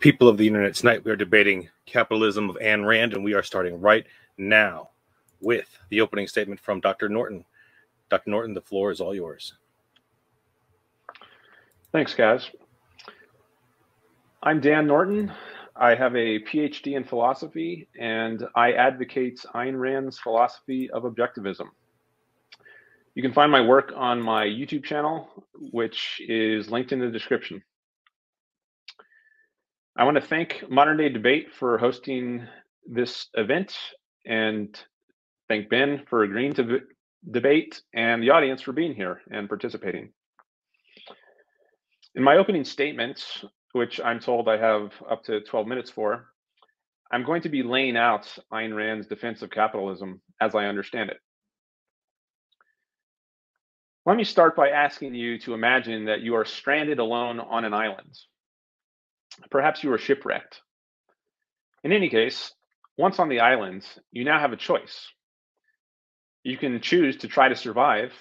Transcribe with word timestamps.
People 0.00 0.28
of 0.28 0.38
the 0.38 0.46
internet, 0.46 0.74
tonight 0.74 1.04
we 1.04 1.10
are 1.10 1.16
debating 1.16 1.68
capitalism 1.84 2.48
of 2.48 2.56
Ayn 2.56 2.86
Rand, 2.86 3.12
and 3.12 3.22
we 3.22 3.34
are 3.34 3.42
starting 3.42 3.78
right 3.82 4.06
now 4.38 4.88
with 5.42 5.68
the 5.90 6.00
opening 6.00 6.26
statement 6.26 6.58
from 6.58 6.80
Dr. 6.80 7.10
Norton. 7.10 7.44
Dr. 8.08 8.30
Norton, 8.30 8.54
the 8.54 8.62
floor 8.62 8.90
is 8.90 9.02
all 9.02 9.14
yours. 9.14 9.52
Thanks, 11.92 12.14
guys. 12.14 12.48
I'm 14.42 14.58
Dan 14.58 14.86
Norton. 14.86 15.30
I 15.76 15.94
have 15.94 16.16
a 16.16 16.38
PhD 16.44 16.96
in 16.96 17.04
philosophy, 17.04 17.86
and 17.98 18.46
I 18.54 18.72
advocate 18.72 19.44
Ayn 19.54 19.78
Rand's 19.78 20.18
philosophy 20.18 20.88
of 20.92 21.02
objectivism. 21.02 21.66
You 23.14 23.20
can 23.20 23.34
find 23.34 23.52
my 23.52 23.60
work 23.60 23.92
on 23.94 24.22
my 24.22 24.46
YouTube 24.46 24.82
channel, 24.82 25.28
which 25.72 26.22
is 26.26 26.70
linked 26.70 26.92
in 26.92 27.00
the 27.00 27.10
description. 27.10 27.62
I 29.96 30.04
want 30.04 30.16
to 30.16 30.20
thank 30.20 30.64
Modern 30.70 30.96
Day 30.96 31.08
Debate 31.08 31.52
for 31.52 31.76
hosting 31.76 32.46
this 32.86 33.26
event 33.34 33.76
and 34.24 34.78
thank 35.48 35.68
Ben 35.68 36.04
for 36.08 36.22
agreeing 36.22 36.54
to 36.54 36.80
debate 37.28 37.82
and 37.92 38.22
the 38.22 38.30
audience 38.30 38.62
for 38.62 38.72
being 38.72 38.94
here 38.94 39.20
and 39.30 39.48
participating. 39.48 40.12
In 42.14 42.22
my 42.22 42.36
opening 42.36 42.64
statement, 42.64 43.24
which 43.72 44.00
I'm 44.00 44.20
told 44.20 44.48
I 44.48 44.58
have 44.58 44.92
up 45.10 45.24
to 45.24 45.40
12 45.40 45.66
minutes 45.66 45.90
for, 45.90 46.26
I'm 47.12 47.24
going 47.24 47.42
to 47.42 47.48
be 47.48 47.64
laying 47.64 47.96
out 47.96 48.28
Ayn 48.52 48.74
Rand's 48.74 49.08
defense 49.08 49.42
of 49.42 49.50
capitalism 49.50 50.20
as 50.40 50.54
I 50.54 50.66
understand 50.66 51.10
it. 51.10 51.18
Let 54.06 54.16
me 54.16 54.24
start 54.24 54.54
by 54.54 54.68
asking 54.68 55.14
you 55.14 55.38
to 55.40 55.54
imagine 55.54 56.04
that 56.06 56.20
you 56.20 56.36
are 56.36 56.44
stranded 56.44 57.00
alone 57.00 57.40
on 57.40 57.64
an 57.64 57.74
island. 57.74 58.16
Perhaps 59.50 59.82
you 59.82 59.90
were 59.90 59.98
shipwrecked. 59.98 60.60
In 61.82 61.92
any 61.92 62.08
case, 62.08 62.52
once 62.98 63.18
on 63.18 63.28
the 63.28 63.40
islands, 63.40 63.98
you 64.12 64.24
now 64.24 64.38
have 64.38 64.52
a 64.52 64.56
choice. 64.56 65.08
You 66.42 66.56
can 66.56 66.80
choose 66.80 67.16
to 67.18 67.28
try 67.28 67.48
to 67.48 67.56
survive, 67.56 68.12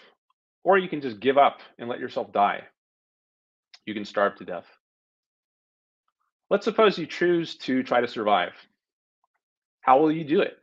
or 0.64 0.78
you 0.78 0.90
can 0.90 1.02
just 1.02 1.20
give 1.20 1.38
up 1.38 1.60
and 1.78 1.90
let 1.90 2.00
yourself 2.00 2.32
die. 2.32 2.64
You 3.86 3.94
can 3.94 4.06
starve 4.06 4.36
to 4.38 4.46
death. 4.46 4.66
Let's 6.50 6.66
suppose 6.66 6.98
you 6.98 7.06
choose 7.06 7.56
to 7.58 7.84
try 7.84 8.02
to 8.02 8.08
survive. 8.08 8.54
How 9.82 10.00
will 10.00 10.12
you 10.12 10.24
do 10.24 10.42
it? 10.42 10.58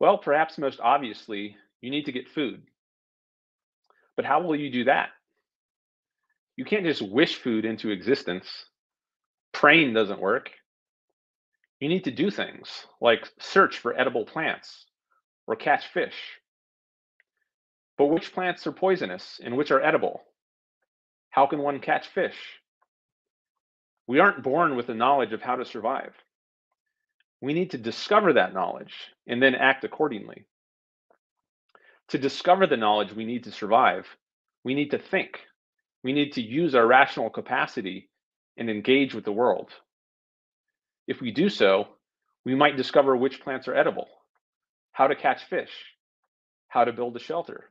Well, 0.00 0.18
perhaps 0.18 0.58
most 0.58 0.80
obviously, 0.80 1.56
you 1.80 1.90
need 1.90 2.06
to 2.06 2.12
get 2.12 2.28
food. 2.28 2.62
But 4.16 4.24
how 4.24 4.42
will 4.42 4.56
you 4.56 4.70
do 4.70 4.84
that? 4.84 5.10
You 6.56 6.64
can't 6.64 6.84
just 6.84 7.02
wish 7.02 7.36
food 7.36 7.64
into 7.64 7.90
existence 7.90 8.46
praying 9.52 9.94
doesn't 9.94 10.20
work. 10.20 10.50
You 11.80 11.88
need 11.88 12.04
to 12.04 12.10
do 12.10 12.30
things 12.30 12.86
like 13.00 13.28
search 13.38 13.78
for 13.78 13.98
edible 13.98 14.24
plants 14.24 14.86
or 15.46 15.56
catch 15.56 15.86
fish. 15.88 16.16
But 17.96 18.06
which 18.06 18.32
plants 18.32 18.66
are 18.66 18.72
poisonous 18.72 19.40
and 19.42 19.56
which 19.56 19.70
are 19.70 19.82
edible? 19.82 20.22
How 21.30 21.46
can 21.46 21.60
one 21.60 21.80
catch 21.80 22.08
fish? 22.08 22.36
We 24.06 24.20
aren't 24.20 24.42
born 24.42 24.76
with 24.76 24.86
the 24.86 24.94
knowledge 24.94 25.32
of 25.32 25.42
how 25.42 25.56
to 25.56 25.64
survive. 25.64 26.14
We 27.40 27.52
need 27.52 27.70
to 27.72 27.78
discover 27.78 28.32
that 28.32 28.54
knowledge 28.54 28.94
and 29.26 29.42
then 29.42 29.54
act 29.54 29.84
accordingly. 29.84 30.46
To 32.08 32.18
discover 32.18 32.66
the 32.66 32.76
knowledge 32.76 33.12
we 33.12 33.24
need 33.24 33.44
to 33.44 33.52
survive, 33.52 34.06
we 34.64 34.74
need 34.74 34.90
to 34.92 34.98
think. 34.98 35.38
We 36.02 36.12
need 36.12 36.32
to 36.32 36.42
use 36.42 36.74
our 36.74 36.86
rational 36.86 37.30
capacity 37.30 38.07
and 38.58 38.68
engage 38.68 39.14
with 39.14 39.24
the 39.24 39.32
world. 39.32 39.70
If 41.06 41.22
we 41.22 41.30
do 41.30 41.48
so, 41.48 41.88
we 42.44 42.54
might 42.54 42.76
discover 42.76 43.16
which 43.16 43.40
plants 43.40 43.68
are 43.68 43.74
edible, 43.74 44.08
how 44.92 45.06
to 45.06 45.16
catch 45.16 45.44
fish, 45.44 45.70
how 46.68 46.84
to 46.84 46.92
build 46.92 47.16
a 47.16 47.20
shelter, 47.20 47.70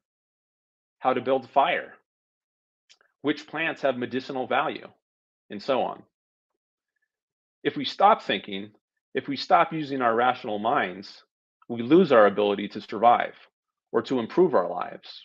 how 1.00 1.14
to 1.14 1.22
build 1.22 1.46
a 1.46 1.50
fire, 1.50 1.94
which 3.22 3.47
plants 3.47 3.81
have 3.81 3.97
medicinal 3.97 4.47
value, 4.47 4.88
and 5.50 5.62
so 5.62 5.81
on. 5.81 6.03
If 7.64 7.76
we 7.76 7.86
stop 7.86 8.24
thinking, 8.24 8.72
if 9.14 9.28
we 9.28 9.36
stop 9.36 9.74
using 9.74 10.02
our 10.02 10.16
rational 10.16 10.58
minds, 10.59 11.24
we 11.68 11.81
lose 11.81 12.12
our 12.12 12.26
ability 12.26 12.70
to 12.70 12.81
survive 12.81 13.36
or 13.92 14.02
to 14.03 14.20
improve 14.20 14.56
our 14.56 14.70
lives. 14.70 15.24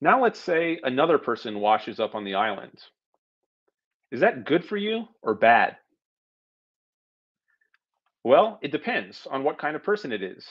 Now 0.00 0.22
let's 0.22 0.40
say 0.40 0.78
another 0.82 1.18
person 1.18 1.60
washes 1.60 2.00
up 2.00 2.14
on 2.14 2.24
the 2.24 2.34
island. 2.34 2.78
Is 4.10 4.20
that 4.20 4.44
good 4.44 4.64
for 4.64 4.76
you 4.76 5.06
or 5.22 5.34
bad? 5.34 5.76
Well, 8.22 8.58
it 8.62 8.72
depends 8.72 9.26
on 9.30 9.44
what 9.44 9.58
kind 9.58 9.76
of 9.76 9.84
person 9.84 10.12
it 10.12 10.22
is. 10.22 10.44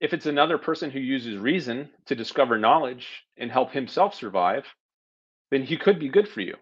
If 0.00 0.12
it's 0.12 0.26
another 0.26 0.58
person 0.58 0.90
who 0.90 1.00
uses 1.00 1.38
reason 1.38 1.90
to 2.06 2.14
discover 2.14 2.58
knowledge 2.58 3.06
and 3.36 3.50
help 3.50 3.72
himself 3.72 4.14
survive, 4.14 4.64
then 5.50 5.62
he 5.62 5.76
could 5.76 5.98
be 5.98 6.08
good 6.08 6.28
for 6.28 6.42
you. 6.42 6.54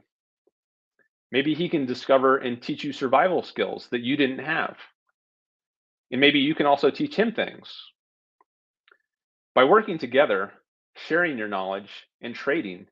Maybe 1.32 1.54
he 1.54 1.68
can 1.68 1.84
discover 1.84 2.36
and 2.36 2.62
teach 2.62 2.84
you 2.84 2.92
survival 2.92 3.42
skills 3.42 3.88
that 3.90 4.02
you 4.02 4.16
didn't 4.16 4.38
have. 4.38 4.76
And 6.10 6.20
maybe 6.20 6.38
you 6.38 6.54
can 6.54 6.66
also 6.66 6.90
teach 6.90 7.16
him 7.16 7.32
things. 7.32 7.74
By 9.54 9.64
working 9.64 9.98
together, 9.98 10.52
sharing 10.94 11.38
your 11.38 11.48
knowledge, 11.48 11.90
and 12.20 12.34
trading, 12.34 12.86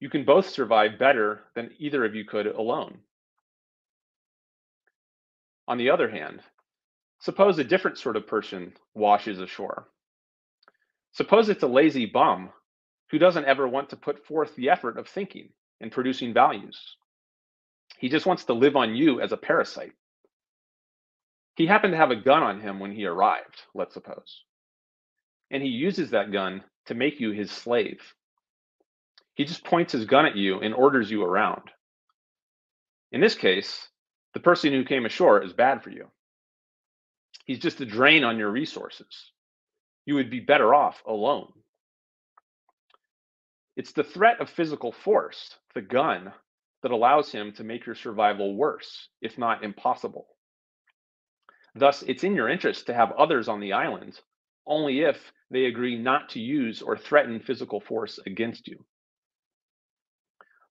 you 0.00 0.08
can 0.08 0.24
both 0.24 0.48
survive 0.48 0.98
better 0.98 1.40
than 1.54 1.74
either 1.78 2.04
of 2.04 2.14
you 2.14 2.24
could 2.24 2.46
alone. 2.46 2.98
On 5.66 5.76
the 5.76 5.90
other 5.90 6.08
hand, 6.08 6.40
suppose 7.20 7.58
a 7.58 7.64
different 7.64 7.98
sort 7.98 8.16
of 8.16 8.26
person 8.26 8.72
washes 8.94 9.40
ashore. 9.40 9.88
Suppose 11.12 11.48
it's 11.48 11.62
a 11.62 11.68
lazy 11.68 12.06
bum 12.06 12.50
who 13.10 13.18
doesn't 13.18 13.44
ever 13.44 13.66
want 13.66 13.90
to 13.90 13.96
put 13.96 14.24
forth 14.24 14.54
the 14.54 14.70
effort 14.70 14.98
of 14.98 15.08
thinking 15.08 15.48
and 15.80 15.90
producing 15.90 16.32
values. 16.32 16.96
He 17.98 18.08
just 18.08 18.26
wants 18.26 18.44
to 18.44 18.52
live 18.52 18.76
on 18.76 18.94
you 18.94 19.20
as 19.20 19.32
a 19.32 19.36
parasite. 19.36 19.92
He 21.56 21.66
happened 21.66 21.92
to 21.92 21.98
have 21.98 22.12
a 22.12 22.16
gun 22.16 22.42
on 22.42 22.60
him 22.60 22.78
when 22.78 22.92
he 22.92 23.04
arrived, 23.04 23.62
let's 23.74 23.94
suppose. 23.94 24.44
And 25.50 25.62
he 25.62 25.68
uses 25.68 26.10
that 26.10 26.30
gun 26.30 26.62
to 26.88 26.94
make 26.94 27.20
you 27.20 27.30
his 27.30 27.50
slave. 27.50 28.00
He 29.34 29.44
just 29.44 29.64
points 29.64 29.92
his 29.92 30.04
gun 30.04 30.26
at 30.26 30.36
you 30.36 30.60
and 30.60 30.74
orders 30.74 31.10
you 31.10 31.22
around. 31.22 31.70
In 33.12 33.20
this 33.20 33.34
case, 33.34 33.88
the 34.34 34.40
person 34.40 34.72
who 34.72 34.84
came 34.84 35.06
ashore 35.06 35.42
is 35.42 35.52
bad 35.52 35.82
for 35.82 35.90
you. 35.90 36.08
He's 37.44 37.60
just 37.60 37.80
a 37.80 37.86
drain 37.86 38.24
on 38.24 38.38
your 38.38 38.50
resources. 38.50 39.32
You 40.06 40.16
would 40.16 40.30
be 40.30 40.40
better 40.40 40.74
off 40.74 41.02
alone. 41.06 41.52
It's 43.76 43.92
the 43.92 44.04
threat 44.04 44.40
of 44.40 44.50
physical 44.50 44.92
force, 44.92 45.56
the 45.74 45.82
gun, 45.82 46.32
that 46.82 46.90
allows 46.90 47.30
him 47.30 47.52
to 47.52 47.64
make 47.64 47.86
your 47.86 47.94
survival 47.94 48.56
worse, 48.56 49.08
if 49.20 49.38
not 49.38 49.64
impossible. 49.64 50.26
Thus, 51.74 52.02
it's 52.02 52.24
in 52.24 52.34
your 52.34 52.48
interest 52.48 52.86
to 52.86 52.94
have 52.94 53.12
others 53.12 53.48
on 53.48 53.60
the 53.60 53.72
island 53.72 54.20
only 54.68 55.00
if 55.00 55.32
they 55.50 55.64
agree 55.64 55.98
not 55.98 56.28
to 56.30 56.40
use 56.40 56.82
or 56.82 56.96
threaten 56.96 57.40
physical 57.40 57.80
force 57.80 58.18
against 58.26 58.68
you. 58.68 58.84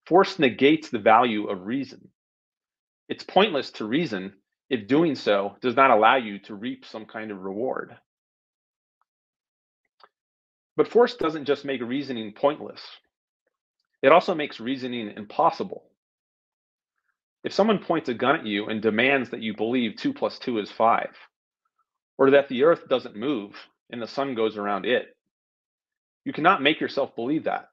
Force 0.06 0.40
negates 0.40 0.90
the 0.90 1.00
value 1.00 1.48
of 1.48 1.66
reason. 1.66 2.10
It's 3.10 3.24
pointless 3.24 3.72
to 3.72 3.86
reason 3.86 4.34
if 4.70 4.88
doing 4.88 5.16
so 5.16 5.56
does 5.62 5.76
not 5.76 5.92
allow 5.92 6.16
you 6.18 6.40
to 6.40 6.56
reap 6.56 6.86
some 6.86 7.06
kind 7.06 7.32
of 7.32 7.42
reward. 7.42 7.98
But 10.76 10.88
force 10.88 11.16
doesn't 11.16 11.46
just 11.46 11.66
make 11.66 11.82
reasoning 11.82 12.34
pointless, 12.34 12.82
it 14.04 14.12
also 14.12 14.36
makes 14.36 14.60
reasoning 14.60 15.12
impossible. 15.18 15.84
If 17.44 17.54
someone 17.54 17.80
points 17.80 18.10
a 18.10 18.14
gun 18.14 18.36
at 18.36 18.46
you 18.46 18.68
and 18.68 18.82
demands 18.82 19.32
that 19.32 19.42
you 19.42 19.56
believe 19.56 19.96
2 19.96 20.14
plus 20.14 20.38
2 20.40 20.60
is 20.60 20.72
5, 20.72 21.08
or 22.18 22.32
that 22.32 22.48
the 22.50 22.64
earth 22.64 22.88
doesn't 22.88 23.16
move 23.16 23.56
and 23.90 24.02
the 24.02 24.08
sun 24.08 24.36
goes 24.36 24.58
around 24.58 24.86
it. 24.86 25.16
You 26.26 26.34
cannot 26.34 26.62
make 26.62 26.82
yourself 26.82 27.16
believe 27.16 27.46
that 27.46 27.70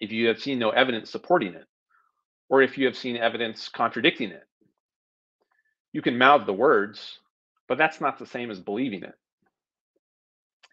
if 0.00 0.12
you 0.12 0.28
have 0.28 0.40
seen 0.40 0.58
no 0.58 0.70
evidence 0.70 1.10
supporting 1.10 1.54
it, 1.54 1.66
or 2.48 2.62
if 2.62 2.78
you 2.78 2.86
have 2.86 2.96
seen 2.96 3.16
evidence 3.16 3.68
contradicting 3.68 4.30
it. 4.30 4.46
You 5.92 6.02
can 6.02 6.18
mouth 6.18 6.46
the 6.46 6.52
words, 6.52 7.18
but 7.66 7.78
that's 7.78 8.00
not 8.00 8.18
the 8.18 8.26
same 8.26 8.50
as 8.50 8.60
believing 8.60 9.02
it. 9.02 9.14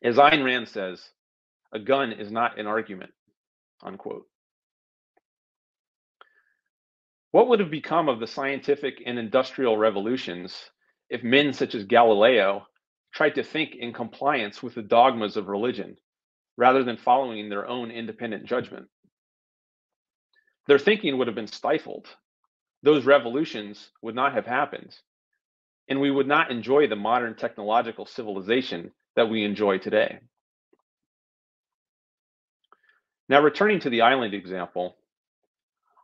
As 0.04 0.18
Ayn 0.18 0.44
Rand 0.44 0.68
says, 0.68 1.02
a 1.74 1.80
gun 1.80 2.12
is 2.12 2.32
not 2.32 2.60
an 2.60 2.68
argument, 2.68 3.12
unquote. 3.84 4.28
What 7.32 7.50
would 7.50 7.60
have 7.60 7.72
become 7.72 8.08
of 8.08 8.20
the 8.20 8.28
scientific 8.28 9.02
and 9.06 9.20
industrial 9.20 9.78
revolutions 9.78 10.70
if 11.10 11.24
men 11.24 11.54
such 11.54 11.76
as 11.76 11.84
Galileo 11.84 12.66
tried 13.16 13.36
to 13.36 13.44
think 13.44 13.76
in 13.76 13.94
compliance 13.94 14.62
with 14.62 14.76
the 14.76 14.82
dogmas 14.82 15.38
of 15.38 15.48
religion 15.48 15.98
rather 16.58 16.84
than 16.84 16.98
following 16.98 17.50
their 17.50 17.68
own 17.68 17.90
independent 17.90 18.44
hmm. 18.44 18.48
judgment. 18.48 18.88
their 20.68 20.80
thinking 20.80 21.18
would 21.18 21.28
have 21.28 21.36
been 21.36 21.48
stifled. 21.48 22.08
Those 22.84 23.06
revolutions 23.06 23.90
would 24.02 24.16
not 24.16 24.34
have 24.34 24.46
happened, 24.46 24.96
and 25.88 26.02
we 26.02 26.12
would 26.12 26.28
not 26.28 26.52
enjoy 26.52 26.88
the 26.88 26.96
modern 26.96 27.36
technological 27.36 28.06
civilization 28.06 28.92
that 29.16 29.30
we 29.30 29.44
enjoy 29.44 29.78
today. 29.78 30.20
Now, 33.28 33.42
returning 33.42 33.80
to 33.82 33.90
the 33.90 34.02
island 34.02 34.34
example, 34.34 34.98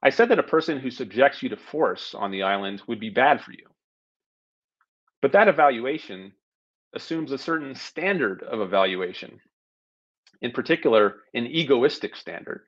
I 0.02 0.10
said 0.10 0.30
that 0.30 0.40
a 0.40 0.54
person 0.56 0.80
who 0.80 0.90
subjects 0.90 1.44
you 1.44 1.50
to 1.50 1.58
force 1.58 2.16
on 2.16 2.32
the 2.32 2.44
island 2.44 2.82
would 2.88 3.00
be 3.00 3.12
bad 3.12 3.42
for 3.42 3.52
you. 3.52 3.68
But 5.22 5.34
that 5.34 5.48
evaluation 5.48 6.34
assumes 6.94 7.32
a 7.32 7.38
certain 7.38 7.76
standard 7.76 8.44
of 8.44 8.62
evaluation, 8.62 9.40
in 10.42 10.52
particular, 10.52 11.18
an 11.34 11.46
egoistic 11.46 12.16
standard, 12.16 12.62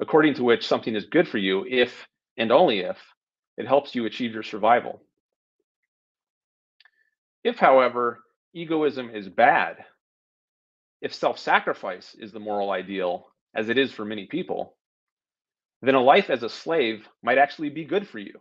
according 0.00 0.34
to 0.34 0.44
which 0.44 0.66
something 0.66 0.94
is 0.94 1.06
good 1.06 1.28
for 1.28 1.38
you 1.38 1.64
if 1.68 2.06
and 2.36 2.50
only 2.50 2.80
if 2.80 2.98
it 3.56 3.66
helps 3.66 3.94
you 3.94 4.06
achieve 4.06 4.32
your 4.32 4.42
survival. 4.42 5.02
If, 7.44 7.58
however, 7.58 8.20
egoism 8.54 9.10
is 9.10 9.28
bad, 9.28 9.84
if 11.00 11.12
self 11.14 11.38
sacrifice 11.38 12.16
is 12.18 12.32
the 12.32 12.40
moral 12.40 12.70
ideal, 12.70 13.26
as 13.54 13.68
it 13.68 13.78
is 13.78 13.92
for 13.92 14.04
many 14.04 14.26
people, 14.26 14.74
then 15.82 15.94
a 15.94 16.00
life 16.00 16.30
as 16.30 16.42
a 16.42 16.48
slave 16.48 17.06
might 17.22 17.38
actually 17.38 17.68
be 17.68 17.84
good 17.84 18.08
for 18.08 18.18
you. 18.18 18.40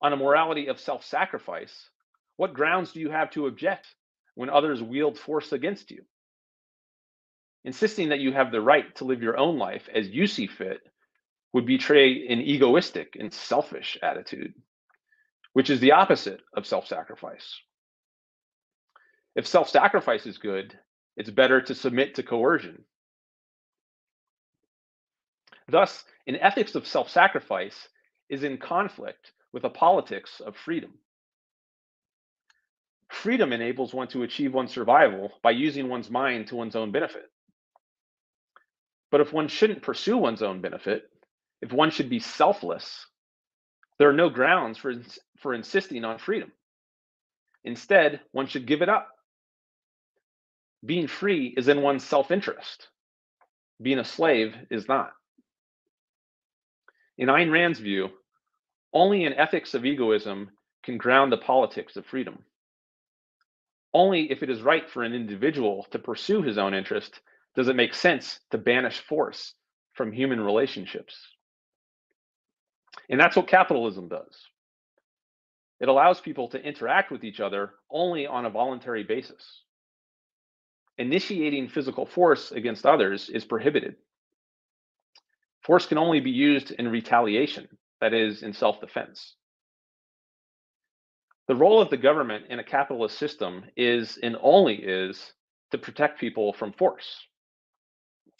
On 0.00 0.12
a 0.12 0.16
morality 0.16 0.68
of 0.68 0.78
self 0.78 1.04
sacrifice, 1.04 1.90
what 2.36 2.54
grounds 2.54 2.92
do 2.92 3.00
you 3.00 3.10
have 3.10 3.30
to 3.30 3.46
object 3.46 3.86
when 4.34 4.50
others 4.50 4.82
wield 4.82 5.18
force 5.18 5.52
against 5.52 5.90
you? 5.90 6.04
Insisting 7.64 8.10
that 8.10 8.20
you 8.20 8.32
have 8.32 8.52
the 8.52 8.60
right 8.60 8.94
to 8.96 9.04
live 9.04 9.22
your 9.22 9.38
own 9.38 9.58
life 9.58 9.88
as 9.94 10.08
you 10.08 10.26
see 10.26 10.46
fit 10.46 10.80
would 11.52 11.66
betray 11.66 12.26
an 12.28 12.40
egoistic 12.40 13.16
and 13.18 13.32
selfish 13.32 13.96
attitude, 14.02 14.54
which 15.52 15.70
is 15.70 15.80
the 15.80 15.92
opposite 15.92 16.40
of 16.54 16.66
self 16.66 16.86
sacrifice. 16.86 17.60
If 19.36 19.46
self 19.46 19.68
sacrifice 19.68 20.26
is 20.26 20.38
good, 20.38 20.78
it's 21.16 21.30
better 21.30 21.60
to 21.62 21.74
submit 21.74 22.16
to 22.16 22.22
coercion. 22.22 22.84
Thus, 25.68 26.04
an 26.26 26.36
ethics 26.36 26.74
of 26.74 26.86
self 26.86 27.08
sacrifice 27.08 27.88
is 28.28 28.44
in 28.44 28.58
conflict 28.58 29.32
with 29.52 29.64
a 29.64 29.70
politics 29.70 30.40
of 30.44 30.56
freedom. 30.56 30.94
Freedom 33.14 33.52
enables 33.52 33.94
one 33.94 34.08
to 34.08 34.24
achieve 34.24 34.52
one's 34.52 34.72
survival 34.72 35.32
by 35.40 35.52
using 35.52 35.88
one's 35.88 36.10
mind 36.10 36.48
to 36.48 36.56
one's 36.56 36.76
own 36.76 36.90
benefit. 36.90 37.30
But 39.10 39.20
if 39.20 39.32
one 39.32 39.48
shouldn't 39.48 39.82
pursue 39.82 40.18
one's 40.18 40.42
own 40.42 40.60
benefit, 40.60 41.08
if 41.62 41.72
one 41.72 41.90
should 41.90 42.10
be 42.10 42.18
selfless, 42.18 43.06
there 43.98 44.10
are 44.10 44.14
no 44.14 44.28
grounds 44.28 44.76
for, 44.76 44.94
for 45.38 45.54
insisting 45.54 46.04
on 46.04 46.18
freedom. 46.18 46.52
Instead, 47.62 48.20
one 48.32 48.46
should 48.46 48.66
give 48.66 48.82
it 48.82 48.88
up. 48.88 49.08
Being 50.84 51.06
free 51.06 51.54
is 51.56 51.68
in 51.68 51.80
one's 51.82 52.04
self 52.04 52.30
interest, 52.30 52.88
being 53.80 54.00
a 54.00 54.04
slave 54.04 54.54
is 54.70 54.88
not. 54.88 55.12
In 57.16 57.28
Ayn 57.28 57.52
Rand's 57.52 57.78
view, 57.78 58.10
only 58.92 59.24
an 59.24 59.34
ethics 59.34 59.72
of 59.72 59.86
egoism 59.86 60.50
can 60.82 60.98
ground 60.98 61.32
the 61.32 61.38
politics 61.38 61.96
of 61.96 62.04
freedom. 62.04 62.44
Only 63.94 64.30
if 64.30 64.42
it 64.42 64.50
is 64.50 64.60
right 64.60 64.90
for 64.90 65.04
an 65.04 65.14
individual 65.14 65.86
to 65.92 66.00
pursue 66.00 66.42
his 66.42 66.58
own 66.58 66.74
interest 66.74 67.20
does 67.54 67.68
it 67.68 67.76
make 67.76 67.94
sense 67.94 68.40
to 68.50 68.58
banish 68.58 68.98
force 68.98 69.54
from 69.92 70.12
human 70.12 70.40
relationships. 70.40 71.16
And 73.08 73.20
that's 73.20 73.36
what 73.36 73.46
capitalism 73.46 74.08
does. 74.08 74.48
It 75.80 75.88
allows 75.88 76.20
people 76.20 76.48
to 76.48 76.60
interact 76.62 77.12
with 77.12 77.24
each 77.24 77.40
other 77.40 77.74
only 77.90 78.26
on 78.26 78.46
a 78.46 78.50
voluntary 78.50 79.04
basis. 79.04 79.62
Initiating 80.98 81.68
physical 81.68 82.06
force 82.06 82.52
against 82.52 82.86
others 82.86 83.28
is 83.28 83.44
prohibited. 83.44 83.96
Force 85.62 85.86
can 85.86 85.98
only 85.98 86.20
be 86.20 86.30
used 86.30 86.70
in 86.72 86.88
retaliation, 86.88 87.68
that 88.00 88.14
is, 88.14 88.42
in 88.42 88.52
self 88.52 88.80
defense. 88.80 89.34
The 91.46 91.54
role 91.54 91.80
of 91.80 91.90
the 91.90 91.96
government 91.98 92.46
in 92.48 92.58
a 92.58 92.64
capitalist 92.64 93.18
system 93.18 93.64
is 93.76 94.18
and 94.22 94.36
only 94.40 94.76
is 94.76 95.32
to 95.72 95.78
protect 95.78 96.18
people 96.18 96.52
from 96.54 96.72
force. 96.72 97.26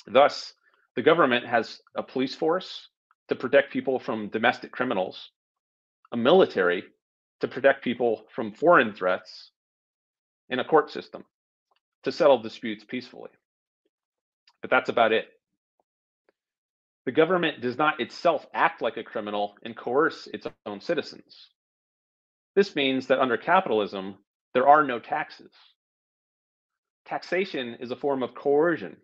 Thus, 0.07 0.55
the 0.97 1.03
government 1.03 1.47
has 1.47 1.81
a 1.95 2.03
police 2.03 2.35
force 2.35 2.89
to 3.29 3.35
protect 3.35 3.73
people 3.73 3.99
from 3.99 4.29
domestic 4.29 4.73
criminals, 4.73 5.31
a 6.13 6.17
military 6.17 6.85
to 7.41 7.49
protect 7.49 7.85
people 7.85 8.25
from 8.35 8.53
foreign 8.53 8.95
threats, 8.95 9.51
and 10.49 10.61
a 10.61 10.65
court 10.65 10.91
system 10.91 11.25
to 12.05 12.13
settle 12.13 12.39
disputes 12.39 12.85
peacefully. 12.85 13.31
But 14.61 14.71
that's 14.71 14.89
about 14.89 15.13
it. 15.13 15.27
The 17.07 17.13
government 17.13 17.61
does 17.61 17.77
not 17.77 18.01
itself 18.01 18.47
act 18.55 18.81
like 18.81 18.97
a 18.97 19.05
criminal 19.05 19.57
and 19.63 19.77
coerce 19.77 20.27
its 20.33 20.47
own 20.65 20.81
citizens. 20.81 21.51
This 22.55 22.77
means 22.77 23.09
that 23.09 23.21
under 23.21 23.37
capitalism, 23.37 24.17
there 24.53 24.69
are 24.69 24.85
no 24.85 25.01
taxes. 25.01 25.53
Taxation 27.07 27.77
is 27.81 27.91
a 27.91 27.97
form 27.97 28.23
of 28.23 28.35
coercion. 28.35 28.97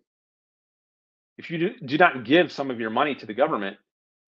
If 1.37 1.49
you 1.49 1.75
do, 1.81 1.97
not 1.97 2.23
give 2.23 2.51
some 2.51 2.71
of 2.71 2.79
your 2.79 2.89
money 2.89 3.15
to 3.15 3.25
the 3.25 3.33
government, 3.33 3.77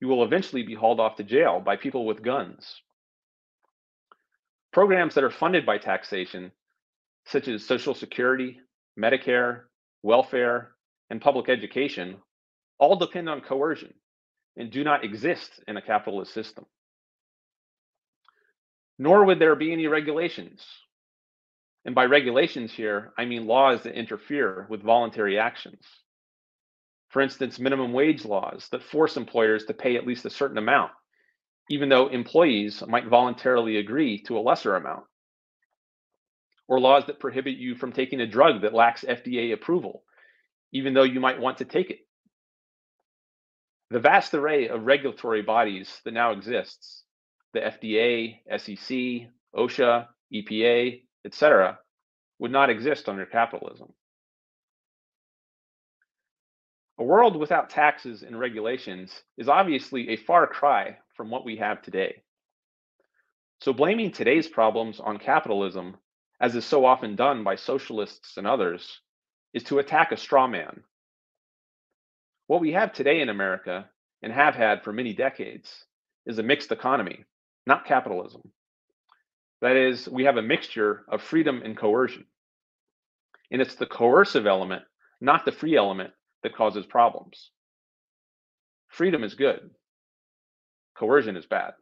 you 0.01 0.09
will 0.09 0.25
eventually 0.25 0.63
be 0.63 0.75
hauled 0.75 1.01
off 1.01 1.17
to 1.17 1.25
jail 1.25 1.61
by 1.61 1.77
people 1.77 2.07
with 2.07 2.23
guns. 2.23 2.81
Programs 4.73 5.15
that 5.15 5.25
are 5.25 5.31
funded 5.31 5.65
by 5.67 5.79
taxation, 5.79 6.51
such 7.27 7.49
as 7.49 7.65
Social 7.65 7.95
Security, 7.95 8.59
Medicare, 8.99 9.63
welfare, 10.03 10.73
and 11.11 11.21
public 11.21 11.49
education, 11.49 12.17
all 12.79 12.97
depend 12.97 13.29
on 13.29 13.41
coercion 13.41 13.95
and 14.57 14.71
do 14.71 14.83
not 14.83 15.05
exist 15.05 15.63
in 15.69 15.77
a 15.77 15.83
capitalist 15.83 16.35
system. 16.35 16.67
Nor 19.03 19.25
would 19.25 19.41
there 19.41 19.57
be 19.57 19.73
any 19.73 19.89
regulations. 19.89 20.65
And 21.85 21.93
by 21.93 22.05
regulations 22.05 22.73
here, 22.73 23.13
I 23.19 23.25
mean 23.25 23.49
laws 23.49 23.83
that 23.83 23.99
interfere 23.99 24.65
with 24.71 24.85
voluntary 24.85 25.41
actions. 25.41 25.85
For 27.09 27.21
instance, 27.21 27.59
minimum 27.59 27.93
wage 27.93 28.25
laws 28.25 28.69
that 28.71 28.85
force 28.85 29.17
employers 29.17 29.65
to 29.65 29.75
pay 29.75 29.97
at 29.97 30.07
least 30.07 30.25
a 30.25 30.31
certain 30.31 30.57
amount, 30.57 30.93
even 31.69 31.89
though 31.89 32.07
employees 32.07 32.81
might 32.87 33.09
voluntarily 33.09 33.79
agree 33.79 34.23
to 34.23 34.39
a 34.39 34.47
lesser 34.49 34.77
amount. 34.77 35.03
Or 36.69 36.79
laws 36.79 37.07
that 37.07 37.19
prohibit 37.19 37.57
you 37.57 37.75
from 37.75 37.91
taking 37.91 38.21
a 38.21 38.27
drug 38.29 38.63
that 38.63 38.73
lacks 38.73 39.03
FDA 39.03 39.53
approval, 39.53 40.05
even 40.71 40.95
though 40.95 41.03
you 41.03 41.19
might 41.19 41.41
want 41.41 41.59
to 41.59 41.65
take 41.65 41.91
it. 41.91 42.07
The 43.91 43.99
vast 43.99 44.33
array 44.33 44.69
of 44.69 44.87
regulatory 44.87 45.43
bodies 45.43 46.01
that 46.05 46.15
now 46.15 46.31
exists, 46.31 47.03
the 47.53 47.61
FDA, 47.61 48.39
SEC, 48.59 49.29
OSHA, 49.55 50.09
EPA, 50.33 51.03
etc., 51.25 51.79
would 52.39 52.51
not 52.51 52.71
exist 52.71 53.09
under 53.09 53.27
capitalism. 53.27 53.93
A 56.99 57.05
world 57.05 57.37
without 57.37 57.71
taxes 57.71 58.23
and 58.23 58.39
regulations 58.39 59.23
is 59.37 59.49
obviously 59.49 60.11
a 60.11 60.17
far 60.17 60.47
cry 60.47 60.99
from 61.17 61.31
what 61.31 61.45
we 61.45 61.57
have 61.57 61.83
today. 61.83 62.23
So 63.61 63.73
blaming 63.73 64.11
today's 64.11 64.49
problems 64.49 65.01
on 65.01 65.19
capitalism, 65.19 65.97
as 66.41 66.55
is 66.55 66.65
so 66.65 66.85
often 66.85 67.17
done 67.17 67.45
by 67.45 67.57
socialists 67.57 68.37
and 68.37 68.47
others, 68.47 69.01
is 69.55 69.63
to 69.65 69.79
attack 69.79 70.13
a 70.13 70.17
straw 70.17 70.47
man 70.47 70.83
what 72.53 72.61
we 72.61 72.73
have 72.73 72.93
today 72.93 73.23
in 73.23 73.31
America 73.31 73.89
and 74.23 74.31
have 74.31 74.55
had 74.55 74.83
for 74.83 74.93
many 74.93 75.15
decades 75.15 75.87
is 76.27 76.39
a 76.39 76.43
mixed 76.43 76.71
economy, 76.71 77.25
not 77.67 77.87
capitalism. 77.87 78.43
That 79.61 79.77
is, 79.77 80.09
we 80.09 80.25
have 80.25 80.37
a 80.37 80.43
mixture 80.43 81.05
of 81.09 81.23
freedom 81.23 81.63
and 81.65 81.77
coercion. 81.77 82.27
And 83.51 83.63
it's 83.63 83.77
the 83.77 83.87
coercive 83.87 84.47
element, 84.47 84.83
not 85.21 85.45
the 85.45 85.53
free 85.53 85.77
element, 85.77 86.13
that 86.43 86.57
causes 86.57 86.87
problems. 86.87 87.51
Freedom 88.89 89.23
is 89.25 89.35
good, 89.35 89.71
coercion 90.97 91.37
is 91.37 91.47
bad. 91.47 91.75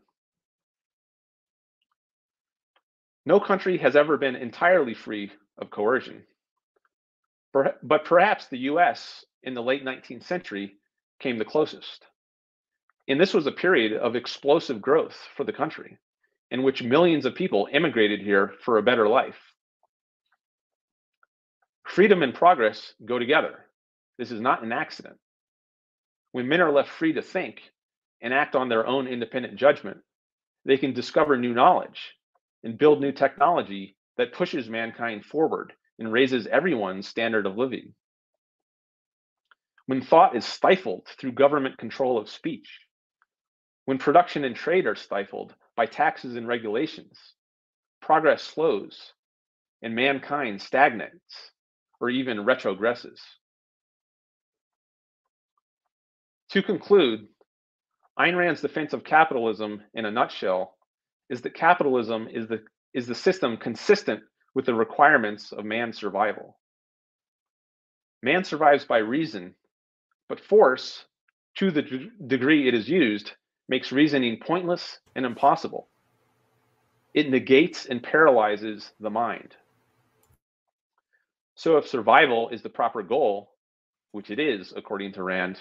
No 3.27 3.41
country 3.41 3.79
has 3.79 3.97
ever 3.97 4.17
been 4.17 4.37
entirely 4.37 4.95
free 4.95 5.31
of 5.59 5.71
coercion. 5.71 6.25
But 7.53 8.05
perhaps 8.05 8.47
the 8.47 8.59
US 8.59 9.25
in 9.43 9.55
the 9.55 9.63
late 9.63 9.85
19th 9.85 10.25
century 10.25 10.77
came 11.19 11.39
the 11.39 11.45
closest. 11.45 12.05
And 13.11 13.21
this 13.21 13.35
was 13.35 13.49
a 13.49 13.53
period 13.53 13.93
of 13.93 14.15
explosive 14.15 14.81
growth 14.81 15.19
for 15.37 15.43
the 15.43 15.53
country 15.53 15.99
in 16.53 16.63
which 16.63 16.81
millions 16.81 17.27
of 17.27 17.35
people 17.35 17.69
immigrated 17.73 18.21
here 18.21 18.55
for 18.65 18.79
a 18.79 18.85
better 18.85 19.09
life. 19.09 19.35
Freedom 21.89 22.23
and 22.23 22.33
progress 22.33 22.95
go 23.05 23.19
together. 23.19 23.67
This 24.17 24.31
is 24.31 24.41
not 24.41 24.63
an 24.63 24.71
accident. 24.71 25.17
When 26.31 26.47
men 26.47 26.61
are 26.61 26.71
left 26.71 26.89
free 26.89 27.13
to 27.15 27.21
think 27.21 27.73
and 28.23 28.33
act 28.33 28.55
on 28.55 28.69
their 28.69 28.87
own 28.87 29.09
independent 29.09 29.57
judgment, 29.57 29.99
they 30.65 30.77
can 30.77 30.93
discover 30.93 31.37
new 31.37 31.53
knowledge 31.53 32.15
and 32.63 32.79
build 32.79 33.01
new 33.01 33.11
technology 33.11 33.97
that 34.19 34.35
pushes 34.35 34.69
mankind 34.69 35.25
forward 35.25 35.73
and 35.99 36.13
raises 36.13 36.47
everyone's 36.47 37.09
standard 37.09 37.47
of 37.47 37.59
living. 37.59 37.93
When 39.87 40.01
thought 40.01 40.37
is 40.37 40.45
stifled 40.45 41.09
through 41.19 41.33
government 41.33 41.77
control 41.77 42.17
of 42.17 42.31
speech, 42.31 42.79
when 43.91 43.99
production 43.99 44.45
and 44.45 44.55
trade 44.55 44.87
are 44.87 44.95
stifled 44.95 45.53
by 45.75 45.85
taxes 45.85 46.37
and 46.37 46.47
regulations, 46.47 47.19
progress 48.01 48.41
slows 48.41 49.15
and 49.83 49.97
mankind 49.97 50.63
stagnates 50.63 51.51
or 52.01 52.09
even 52.09 52.45
retrogresses. 52.45 53.21
To 56.53 56.63
conclude, 56.63 57.27
Ayn 58.17 58.37
Rand's 58.37 58.61
defense 58.61 58.93
of 58.93 59.03
capitalism 59.03 59.83
in 59.93 60.05
a 60.05 60.11
nutshell 60.13 60.77
is 61.29 61.41
that 61.41 61.55
capitalism 61.55 62.29
is 62.33 62.47
the, 62.47 62.63
is 62.95 63.09
the 63.09 63.15
system 63.17 63.57
consistent 63.57 64.21
with 64.55 64.67
the 64.67 64.75
requirements 64.75 65.51
of 65.51 65.65
man's 65.65 65.99
survival. 65.99 66.61
Man 68.23 68.45
survives 68.45 68.85
by 68.85 68.99
reason, 68.99 69.57
but 70.29 70.39
force, 70.39 71.07
to 71.57 71.73
the 71.73 71.83
d- 71.83 72.11
degree 72.25 72.69
it 72.69 72.75
is 72.75 72.89
used, 72.89 73.33
makes 73.71 73.93
reasoning 73.93 74.37
pointless 74.45 74.99
and 75.15 75.25
impossible. 75.25 75.89
It 77.15 77.31
negates 77.31 77.87
and 77.87 78.03
paralyzes 78.03 78.91
the 78.99 79.11
mind. 79.11 79.55
So, 81.55 81.77
if 81.79 81.87
survival 81.87 82.49
is 82.51 82.63
the 82.63 82.69
proper 82.69 83.03
goal, 83.05 83.53
which 84.11 84.31
it 84.31 84.41
is 84.41 84.73
according 84.77 85.13
to 85.13 85.23
Rand, 85.23 85.59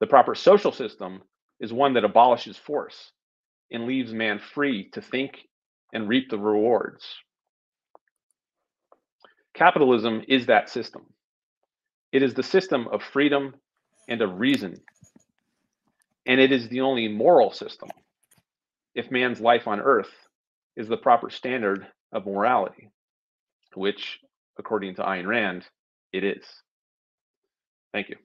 the 0.00 0.06
proper 0.06 0.36
social 0.36 0.70
system 0.70 1.22
is 1.58 1.72
one 1.72 1.94
that 1.94 2.04
abolishes 2.04 2.56
force 2.56 3.10
and 3.72 3.84
leaves 3.86 4.12
man 4.12 4.38
free 4.38 4.88
to 4.90 5.02
think 5.02 5.40
and 5.92 6.08
reap 6.08 6.30
the 6.30 6.38
rewards. 6.38 7.04
Capitalism 9.54 10.22
is 10.28 10.46
that 10.46 10.70
system. 10.70 11.02
It 12.12 12.22
is 12.22 12.34
the 12.34 12.44
system 12.44 12.86
of 12.92 13.02
freedom 13.02 13.56
and 14.08 14.22
of 14.22 14.38
reason. 14.38 14.80
And 16.28 16.40
it 16.40 16.52
is 16.52 16.68
the 16.68 16.82
only 16.82 17.08
moral 17.08 17.52
system 17.52 17.90
if 18.94 19.10
man's 19.10 19.40
life 19.40 19.68
on 19.68 19.80
earth 19.80 20.12
is 20.76 20.88
the 20.88 20.98
proper 20.98 21.30
standard 21.30 21.86
of 22.12 22.26
morality, 22.26 22.90
which, 23.74 24.20
according 24.58 24.96
to 24.96 25.02
Ayn 25.02 25.26
Rand, 25.26 25.66
it 26.12 26.24
is. 26.24 26.44
Thank 27.94 28.10
you. 28.10 28.16